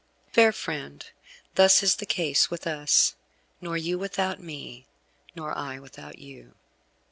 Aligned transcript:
Fair 0.31 0.51
friend, 0.51 1.11
thus 1.53 1.83
is 1.83 1.97
the 1.97 2.07
case 2.07 2.49
with 2.49 2.65
us, 2.65 3.15
nor 3.61 3.77
you 3.77 3.99
without 3.99 4.39
me, 4.39 4.87
nor 5.35 5.55
I 5.55 5.77
without 5.77 6.17
you. 6.17 6.55